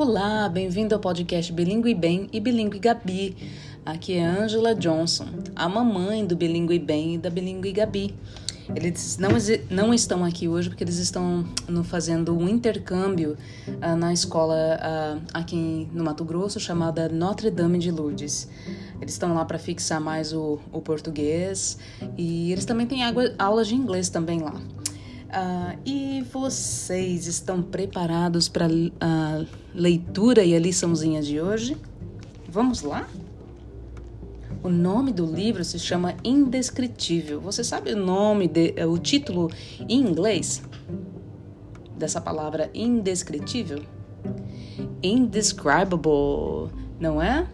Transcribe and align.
Olá, 0.00 0.48
bem-vindo 0.48 0.94
ao 0.94 1.00
podcast 1.00 1.52
Bilingue 1.52 1.92
Bem 1.92 2.28
e 2.32 2.38
Bilingue 2.38 2.78
Gabi. 2.78 3.36
Aqui 3.84 4.14
é 4.14 4.24
Angela 4.24 4.72
Johnson, 4.72 5.26
a 5.56 5.68
mamãe 5.68 6.24
do 6.24 6.36
Bilingue 6.36 6.78
Bem 6.78 7.16
e 7.16 7.18
da 7.18 7.28
Bilingue 7.28 7.72
Gabi. 7.72 8.14
Eles 8.76 9.18
não, 9.18 9.30
não 9.68 9.92
estão 9.92 10.24
aqui 10.24 10.46
hoje 10.46 10.68
porque 10.68 10.84
eles 10.84 10.98
estão 10.98 11.44
no, 11.68 11.82
fazendo 11.82 12.32
um 12.32 12.48
intercâmbio 12.48 13.36
uh, 13.66 13.96
na 13.96 14.12
escola 14.12 14.54
uh, 14.54 15.20
aqui 15.34 15.88
no 15.92 16.04
Mato 16.04 16.24
Grosso 16.24 16.60
chamada 16.60 17.08
Notre 17.08 17.50
Dame 17.50 17.80
de 17.80 17.90
Lourdes. 17.90 18.48
Eles 19.00 19.14
estão 19.14 19.34
lá 19.34 19.44
para 19.44 19.58
fixar 19.58 20.00
mais 20.00 20.32
o, 20.32 20.60
o, 20.70 20.80
português 20.80 21.76
e 22.16 22.52
eles 22.52 22.64
também 22.64 22.86
têm 22.86 23.00
aulas 23.36 23.66
de 23.66 23.74
inglês 23.74 24.08
também 24.08 24.38
lá. 24.38 24.62
Uh, 25.28 25.78
e 25.84 26.22
vocês 26.32 27.26
estão 27.26 27.62
preparados 27.62 28.48
para 28.48 28.66
a 28.98 29.44
leitura 29.74 30.42
e 30.42 30.54
a 30.54 30.58
liçãozinha 30.58 31.20
de 31.20 31.38
hoje? 31.38 31.76
Vamos 32.48 32.80
lá? 32.80 33.06
O 34.62 34.70
nome 34.70 35.12
do 35.12 35.26
livro 35.26 35.62
se 35.64 35.78
chama 35.78 36.14
Indescritível. 36.24 37.42
Você 37.42 37.62
sabe 37.62 37.92
o 37.92 37.96
nome, 37.96 38.48
de, 38.48 38.72
eh, 38.74 38.86
o 38.86 38.96
título 38.96 39.50
em 39.86 40.00
inglês 40.00 40.62
dessa 41.96 42.20
palavra 42.20 42.70
indescritível? 42.72 43.82
Indescribable, 45.02 46.72
não 46.98 47.20
é? 47.20 47.46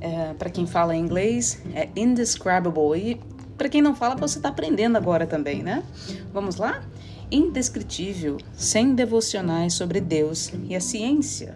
é 0.00 0.34
para 0.34 0.50
quem 0.50 0.66
fala 0.66 0.96
inglês, 0.96 1.62
é 1.72 1.88
indescribable. 1.96 2.98
E 2.98 3.20
para 3.56 3.68
quem 3.68 3.80
não 3.80 3.94
fala, 3.94 4.16
você 4.16 4.38
está 4.38 4.48
aprendendo 4.48 4.96
agora 4.96 5.26
também, 5.26 5.62
né? 5.62 5.82
Vamos 6.32 6.56
lá? 6.56 6.84
Indescritível, 7.30 8.38
sem 8.52 8.94
devocionais 8.94 9.74
sobre 9.74 10.00
Deus 10.00 10.52
e 10.68 10.74
a 10.74 10.80
ciência. 10.80 11.54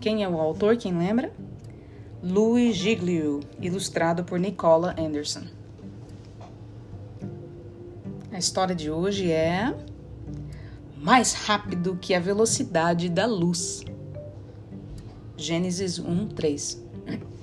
Quem 0.00 0.22
é 0.22 0.28
o 0.28 0.38
autor? 0.40 0.76
Quem 0.76 0.96
lembra? 0.96 1.32
Louis 2.22 2.74
Giglio, 2.74 3.40
ilustrado 3.60 4.24
por 4.24 4.38
Nicola 4.38 4.94
Anderson. 4.98 5.42
A 8.32 8.38
história 8.38 8.74
de 8.74 8.90
hoje 8.90 9.30
é 9.30 9.74
mais 10.96 11.34
rápido 11.34 11.98
que 12.00 12.14
a 12.14 12.18
velocidade 12.18 13.10
da 13.10 13.26
luz. 13.26 13.84
Gênesis 15.36 15.98
1, 15.98 16.28
3. 16.28 16.82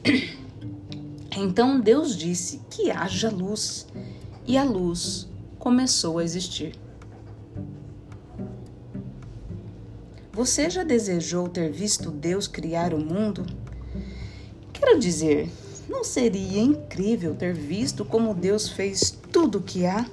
Então 1.36 1.80
Deus 1.80 2.16
disse 2.16 2.62
que 2.70 2.92
haja 2.92 3.30
luz, 3.30 3.88
e 4.46 4.58
a 4.58 4.64
luz 4.64 5.30
começou 5.58 6.20
a 6.20 6.24
existir. 6.24 6.76
Você 10.34 10.70
já 10.70 10.84
desejou 10.84 11.48
ter 11.48 11.72
visto 11.72 12.10
Deus 12.12 12.48
criar 12.48 12.94
o 12.94 13.00
mundo? 13.00 13.46
Quero 14.74 15.00
dizer, 15.00 15.50
não 15.90 16.04
seria 16.04 16.62
incrível 16.62 17.36
ter 17.36 17.54
visto 17.54 18.04
como 18.04 18.34
Deus 18.34 18.70
fez 18.70 19.12
tudo 19.32 19.60
o 19.60 19.62
que 19.62 19.86
há? 19.86 20.06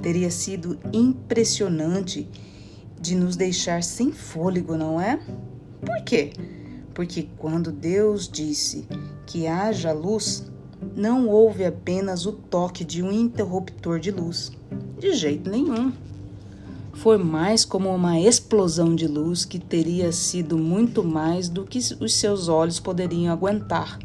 Teria 0.00 0.30
sido 0.30 0.78
impressionante 0.92 2.28
de 3.00 3.14
nos 3.14 3.36
deixar 3.36 3.82
sem 3.82 4.12
fôlego, 4.12 4.76
não 4.76 5.00
é? 5.00 5.20
Por 5.84 6.02
quê? 6.04 6.32
Porque 6.94 7.28
quando 7.36 7.70
Deus 7.70 8.28
disse 8.28 8.86
que 9.26 9.46
haja 9.46 9.92
luz, 9.92 10.50
não 10.96 11.28
houve 11.28 11.64
apenas 11.64 12.26
o 12.26 12.32
toque 12.32 12.84
de 12.84 13.02
um 13.02 13.12
interruptor 13.12 13.98
de 13.98 14.10
luz. 14.10 14.52
De 14.98 15.14
jeito 15.14 15.50
nenhum. 15.50 15.92
Foi 16.92 17.16
mais 17.16 17.64
como 17.64 17.94
uma 17.94 18.20
explosão 18.20 18.94
de 18.94 19.06
luz 19.06 19.44
que 19.44 19.58
teria 19.58 20.12
sido 20.12 20.58
muito 20.58 21.02
mais 21.02 21.48
do 21.48 21.64
que 21.64 21.78
os 21.78 22.14
seus 22.14 22.48
olhos 22.48 22.78
poderiam 22.78 23.32
aguentar. 23.32 23.98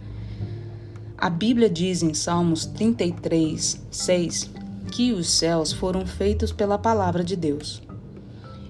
A 1.17 1.29
Bíblia 1.29 1.69
diz 1.69 2.03
em 2.03 2.13
Salmos 2.13 2.65
33, 2.65 3.81
6 3.91 4.51
que 4.91 5.11
os 5.11 5.29
céus 5.29 5.73
foram 5.73 6.05
feitos 6.05 6.51
pela 6.51 6.77
palavra 6.77 7.23
de 7.23 7.35
Deus. 7.35 7.81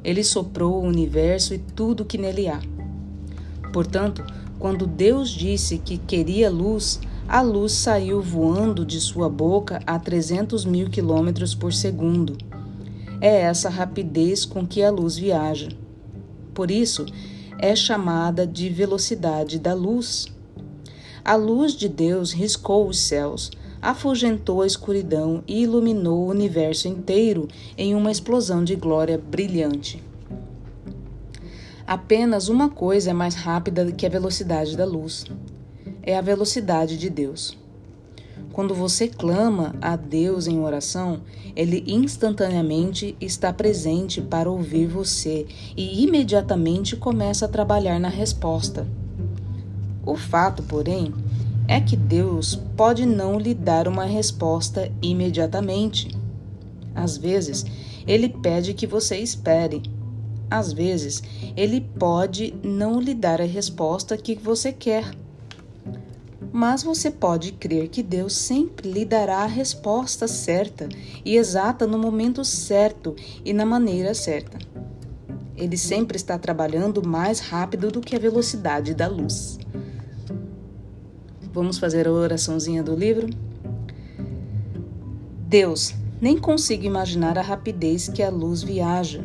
Ele 0.03 0.23
soprou 0.23 0.75
o 0.75 0.87
universo 0.87 1.53
e 1.53 1.59
tudo 1.59 2.05
que 2.05 2.17
nele 2.17 2.47
há. 2.47 2.59
Portanto, 3.71 4.25
quando 4.59 4.87
Deus 4.87 5.29
disse 5.29 5.77
que 5.77 5.97
queria 5.97 6.49
luz, 6.49 6.99
a 7.27 7.41
luz 7.41 7.73
saiu 7.73 8.21
voando 8.21 8.85
de 8.85 8.99
sua 8.99 9.29
boca 9.29 9.81
a 9.85 9.99
300 9.99 10.65
mil 10.65 10.89
quilômetros 10.89 11.53
por 11.53 11.73
segundo 11.73 12.35
é 13.19 13.41
essa 13.41 13.69
rapidez 13.69 14.45
com 14.45 14.65
que 14.65 14.83
a 14.83 14.91
luz 14.91 15.17
viaja. 15.17 15.69
Por 16.53 16.69
isso, 16.69 17.05
é 17.59 17.75
chamada 17.75 18.45
de 18.45 18.69
velocidade 18.69 19.59
da 19.59 19.73
luz. 19.73 20.27
A 21.25 21.35
luz 21.35 21.73
de 21.73 21.89
Deus 21.89 22.31
riscou 22.31 22.87
os 22.87 22.99
céus, 22.99 23.51
afugentou 23.81 24.61
a 24.61 24.67
escuridão 24.67 25.43
e 25.47 25.63
iluminou 25.63 26.25
o 26.25 26.29
universo 26.29 26.87
inteiro 26.87 27.47
em 27.77 27.95
uma 27.95 28.11
explosão 28.11 28.63
de 28.63 28.75
glória 28.75 29.17
brilhante. 29.17 30.03
Apenas 31.87 32.49
uma 32.49 32.69
coisa 32.69 33.11
é 33.11 33.13
mais 33.13 33.33
rápida 33.33 33.89
que 33.93 34.05
a 34.05 34.09
velocidade 34.09 34.75
da 34.75 34.83
luz: 34.83 35.23
é 36.03 36.17
a 36.17 36.21
velocidade 36.21 36.97
de 36.97 37.09
Deus. 37.09 37.57
Quando 38.51 38.75
você 38.75 39.07
clama 39.07 39.73
a 39.79 39.95
Deus 39.95 40.47
em 40.47 40.59
oração, 40.59 41.21
Ele 41.55 41.85
instantaneamente 41.87 43.15
está 43.21 43.53
presente 43.53 44.19
para 44.19 44.51
ouvir 44.51 44.85
você 44.85 45.45
e 45.77 46.03
imediatamente 46.03 46.97
começa 46.97 47.45
a 47.45 47.49
trabalhar 47.49 48.01
na 48.01 48.09
resposta. 48.09 48.85
O 50.05 50.17
fato, 50.17 50.63
porém, 50.63 51.13
é 51.69 51.79
que 51.79 51.95
Deus 51.95 52.55
pode 52.75 53.05
não 53.05 53.39
lhe 53.39 53.53
dar 53.53 53.87
uma 53.87 54.03
resposta 54.03 54.91
imediatamente. 55.01 56.13
Às 56.93 57.15
vezes, 57.15 57.65
Ele 58.05 58.27
pede 58.27 58.73
que 58.73 58.85
você 58.85 59.17
espere. 59.17 59.95
Às 60.49 60.71
vezes, 60.71 61.21
Ele 61.55 61.81
pode 61.81 62.53
não 62.63 62.99
lhe 62.99 63.13
dar 63.13 63.41
a 63.41 63.45
resposta 63.45 64.17
que 64.17 64.35
você 64.35 64.71
quer 64.71 65.11
mas 66.51 66.81
você 66.81 67.11
pode 67.11 67.51
crer 67.51 67.87
que 67.87 68.01
Deus 68.01 68.33
sempre 68.33 68.89
lhe 68.89 69.05
dará 69.05 69.43
a 69.43 69.45
resposta 69.45 70.27
certa 70.27 70.89
e 71.23 71.35
exata 71.35 71.85
no 71.85 71.99
momento 71.99 72.43
certo 72.43 73.15
e 73.45 73.53
na 73.53 73.63
maneira 73.63 74.15
certa. 74.15 74.57
Ele 75.55 75.77
sempre 75.77 76.17
está 76.17 76.35
trabalhando 76.37 77.07
mais 77.07 77.39
rápido 77.39 77.91
do 77.91 78.01
que 78.01 78.15
a 78.15 78.19
velocidade 78.19 78.95
da 78.95 79.07
luz. 79.07 79.59
Vamos 81.53 81.77
fazer 81.77 82.07
a 82.07 82.11
oraçãozinha 82.11 82.81
do 82.81 82.95
livro? 82.95 83.29
Deus, 85.47 85.93
nem 86.19 86.39
consigo 86.39 86.85
imaginar 86.85 87.37
a 87.37 87.43
rapidez 87.43 88.07
que 88.07 88.23
a 88.23 88.31
luz 88.31 88.63
viaja 88.63 89.23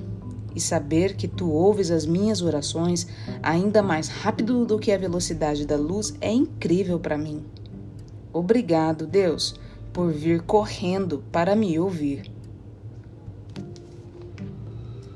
e 0.55 0.61
saber 0.61 1.15
que 1.15 1.29
tu 1.29 1.51
ouves 1.51 1.91
as 1.91 2.07
minhas 2.07 2.43
orações 2.43 3.07
ainda 3.43 3.83
mais 3.83 4.09
rápido 4.09 4.65
do 4.65 4.79
que 4.79 4.93
a 4.93 4.99
velocidade 4.99 5.67
da 5.67 5.77
luz 5.77 6.15
é 6.21 6.33
incrível 6.33 6.99
para 6.99 7.19
mim. 7.19 7.45
Obrigado, 8.33 9.07
Deus, 9.07 9.55
por 9.93 10.13
vir 10.13 10.43
correndo 10.43 11.23
para 11.31 11.55
me 11.55 11.79
ouvir. 11.79 12.31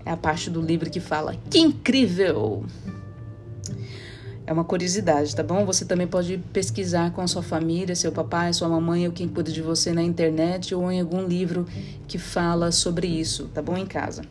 É 0.04 0.10
a 0.10 0.16
parte 0.16 0.50
do 0.50 0.60
livro 0.60 0.90
que 0.90 1.00
fala: 1.00 1.34
Que 1.50 1.58
incrível! 1.58 2.64
É 4.46 4.52
uma 4.52 4.62
curiosidade, 4.62 5.34
tá 5.34 5.42
bom? 5.42 5.66
Você 5.66 5.84
também 5.84 6.06
pode 6.06 6.38
pesquisar 6.52 7.10
com 7.10 7.20
a 7.20 7.26
sua 7.26 7.42
família, 7.42 7.96
seu 7.96 8.12
papai, 8.12 8.52
sua 8.52 8.68
mamãe 8.68 9.04
ou 9.04 9.12
quem 9.12 9.26
cuida 9.26 9.50
de 9.50 9.60
você 9.60 9.92
na 9.92 10.02
internet 10.02 10.72
ou 10.72 10.90
em 10.92 11.00
algum 11.00 11.26
livro 11.26 11.66
que 12.06 12.16
fala 12.16 12.70
sobre 12.70 13.08
isso, 13.08 13.50
tá 13.52 13.60
bom? 13.60 13.76
Em 13.76 13.86
casa. 13.86 14.22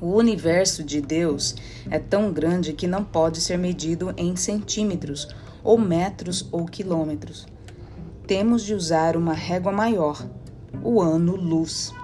O 0.00 0.14
universo 0.14 0.84
de 0.84 1.00
Deus 1.00 1.56
é 1.90 1.98
tão 1.98 2.30
grande 2.30 2.74
que 2.74 2.86
não 2.86 3.02
pode 3.02 3.40
ser 3.40 3.56
medido 3.56 4.12
em 4.16 4.36
centímetros, 4.36 5.26
ou 5.64 5.78
metros 5.78 6.46
ou 6.52 6.66
quilômetros. 6.66 7.46
Temos 8.26 8.62
de 8.62 8.74
usar 8.74 9.16
uma 9.16 9.32
régua 9.32 9.72
maior, 9.72 10.22
o 10.82 11.00
ano-luz. 11.00 11.94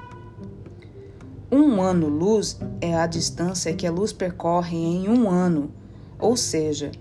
Um 1.50 1.82
ano-luz 1.82 2.58
é 2.80 2.94
a 2.94 3.06
distância 3.06 3.74
que 3.74 3.86
a 3.86 3.90
luz 3.90 4.10
percorre 4.10 4.78
em 4.78 5.06
um 5.08 5.28
ano, 5.28 5.70
ou 6.18 6.34
seja, 6.34 6.92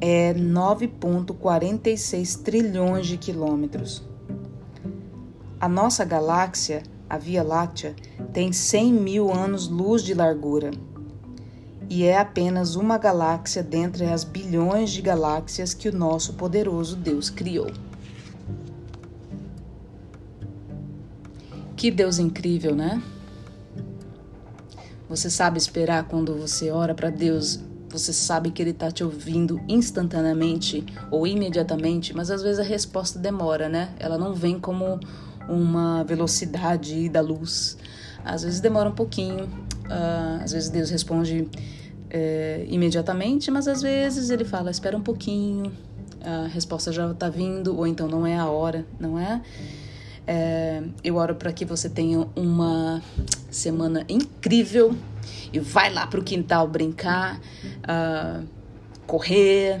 é 0.00 0.34
9,46 0.34 2.42
trilhões 2.42 3.06
de 3.06 3.16
quilômetros. 3.16 4.02
A 5.60 5.68
nossa 5.68 6.04
galáxia 6.04 6.82
a 7.08 7.16
Via 7.18 7.42
Láctea 7.42 7.94
tem 8.32 8.52
100 8.52 8.92
mil 8.92 9.32
anos-luz 9.32 10.02
de 10.02 10.14
largura 10.14 10.70
e 11.88 12.04
é 12.04 12.18
apenas 12.18 12.74
uma 12.74 12.98
galáxia 12.98 13.62
dentre 13.62 14.04
as 14.04 14.24
bilhões 14.24 14.90
de 14.90 15.00
galáxias 15.00 15.72
que 15.72 15.88
o 15.88 15.96
nosso 15.96 16.34
poderoso 16.34 16.96
Deus 16.96 17.30
criou. 17.30 17.70
Que 21.74 21.90
Deus 21.90 22.18
incrível, 22.18 22.74
né? 22.74 23.02
Você 25.08 25.30
sabe 25.30 25.56
esperar 25.58 26.04
quando 26.04 26.34
você 26.34 26.70
ora 26.70 26.94
para 26.94 27.08
Deus 27.08 27.60
você 27.90 28.12
sabe 28.12 28.50
que 28.50 28.60
ele 28.60 28.70
está 28.70 28.90
te 28.90 29.02
ouvindo 29.02 29.60
instantaneamente 29.66 30.84
ou 31.10 31.26
imediatamente, 31.26 32.14
mas 32.14 32.30
às 32.30 32.42
vezes 32.42 32.58
a 32.58 32.62
resposta 32.62 33.18
demora, 33.18 33.68
né? 33.68 33.94
Ela 33.98 34.18
não 34.18 34.34
vem 34.34 34.60
como 34.60 35.00
uma 35.48 36.04
velocidade 36.04 37.08
da 37.08 37.20
luz. 37.20 37.76
Às 38.24 38.42
vezes 38.42 38.60
demora 38.60 38.88
um 38.88 38.94
pouquinho, 38.94 39.44
uh, 39.44 40.42
às 40.42 40.52
vezes 40.52 40.68
Deus 40.68 40.90
responde 40.90 41.48
é, 42.10 42.66
imediatamente, 42.68 43.50
mas 43.50 43.68
às 43.68 43.82
vezes 43.82 44.30
ele 44.30 44.44
fala: 44.44 44.70
espera 44.70 44.96
um 44.96 45.02
pouquinho, 45.02 45.72
a 46.22 46.46
resposta 46.48 46.92
já 46.92 47.10
está 47.10 47.28
vindo, 47.28 47.76
ou 47.76 47.86
então 47.86 48.08
não 48.08 48.26
é 48.26 48.36
a 48.36 48.46
hora, 48.46 48.84
não 48.98 49.18
é? 49.18 49.40
é 50.26 50.82
eu 51.02 51.16
oro 51.16 51.34
para 51.34 51.52
que 51.52 51.64
você 51.64 51.88
tenha 51.88 52.26
uma 52.34 53.02
semana 53.50 54.04
incrível 54.08 54.94
e 55.52 55.58
vai 55.58 55.92
lá 55.92 56.06
para 56.06 56.20
o 56.20 56.22
quintal 56.22 56.66
brincar, 56.68 57.38
uh, 57.38 58.44
correr, 59.06 59.80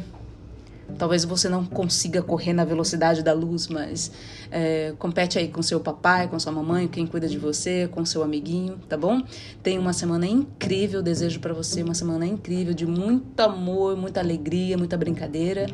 Talvez 0.96 1.24
você 1.24 1.48
não 1.48 1.64
consiga 1.64 2.22
correr 2.22 2.52
na 2.52 2.64
velocidade 2.64 3.22
da 3.22 3.32
luz, 3.32 3.68
mas 3.68 4.10
é, 4.50 4.94
compete 4.98 5.38
aí 5.38 5.48
com 5.48 5.62
seu 5.62 5.78
papai, 5.80 6.28
com 6.28 6.38
sua 6.38 6.52
mamãe, 6.52 6.88
quem 6.88 7.06
cuida 7.06 7.28
de 7.28 7.38
você, 7.38 7.88
com 7.88 8.04
seu 8.04 8.22
amiguinho, 8.22 8.78
tá 8.88 8.96
bom? 8.96 9.22
Tenha 9.62 9.80
uma 9.80 9.92
semana 9.92 10.26
incrível, 10.26 11.02
desejo 11.02 11.40
para 11.40 11.52
você 11.52 11.82
uma 11.82 11.94
semana 11.94 12.26
incrível 12.26 12.72
de 12.72 12.86
muito 12.86 13.38
amor, 13.40 13.96
muita 13.96 14.20
alegria, 14.20 14.78
muita 14.78 14.96
brincadeira 14.96 15.66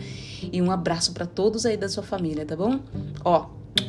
e 0.53 0.61
um 0.61 0.71
abraço 0.71 1.13
para 1.13 1.27
todos 1.27 1.65
aí 1.65 1.77
da 1.77 1.89
sua 1.89 2.03
família, 2.03 2.45
tá 2.45 2.57
bom? 2.57 2.81
Ó, 3.25 3.47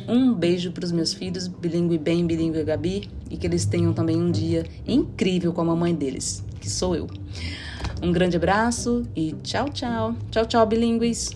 um 0.08 0.32
beijo 0.32 0.72
para 0.72 0.84
os 0.84 0.92
meus 0.92 1.12
filhos, 1.12 1.46
bilíngue 1.48 1.98
bem, 1.98 2.26
bilíngue 2.26 2.62
Gabi, 2.64 3.08
e 3.30 3.36
que 3.36 3.46
eles 3.46 3.64
tenham 3.64 3.92
também 3.92 4.16
um 4.16 4.30
dia 4.30 4.64
incrível 4.86 5.52
com 5.52 5.60
a 5.60 5.64
mamãe 5.64 5.94
deles, 5.94 6.44
que 6.60 6.70
sou 6.70 6.94
eu. 6.94 7.06
Um 8.02 8.12
grande 8.12 8.36
abraço 8.36 9.04
e 9.16 9.32
tchau, 9.42 9.68
tchau. 9.70 10.14
Tchau, 10.30 10.46
tchau, 10.46 10.66
bilíngues. 10.66 11.30